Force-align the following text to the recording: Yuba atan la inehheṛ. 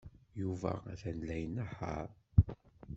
Yuba 0.41 0.71
atan 0.91 1.17
la 1.27 1.35
inehheṛ. 1.45 2.09